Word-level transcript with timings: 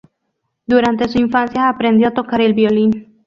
Durante 0.65 1.07
su 1.09 1.19
infancia, 1.19 1.69
aprendió 1.69 2.07
a 2.07 2.13
tocar 2.15 2.41
el 2.41 2.55
violín. 2.55 3.19